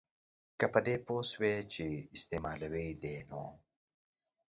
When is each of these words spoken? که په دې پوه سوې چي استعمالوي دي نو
که 0.59 0.65
په 0.73 0.79
دې 0.85 0.95
پوه 1.05 1.23
سوې 1.31 1.53
چي 1.73 1.87
استعمالوي 2.15 2.89
دي 3.01 3.17
نو 3.29 3.43